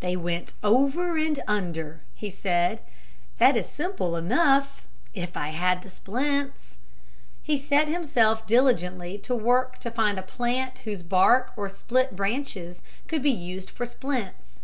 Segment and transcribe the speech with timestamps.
[0.00, 2.80] "They went over and under," he said.
[3.36, 6.78] "That is simple enough if I had the splints."
[7.42, 12.80] He set himself diligently to work to find a plant whose bark or split branches
[13.06, 14.60] could be used for splints.